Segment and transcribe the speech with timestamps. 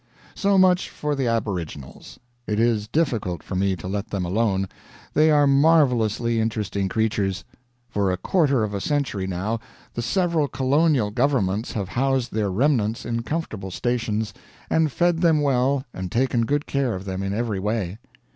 [0.33, 2.17] So much for the Aboriginals.
[2.47, 4.67] It is difficult for me to let them alone.
[5.13, 7.43] They are marvelously interesting creatures.
[7.87, 9.59] For a quarter of a century, now,
[9.93, 14.33] the several colonial governments have housed their remnants in comfortable stations,
[14.71, 17.99] and fed them well and taken good care of them in every way.